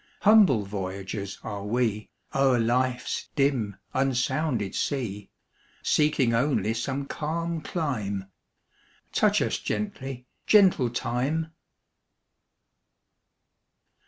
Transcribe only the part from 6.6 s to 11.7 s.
some calm clime; Touch us gently, gentle Time!